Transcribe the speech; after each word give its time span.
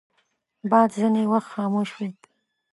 باد 0.69 0.89
ځینې 0.99 1.23
وخت 1.33 1.49
خاموش 1.53 1.89
وي 1.97 2.09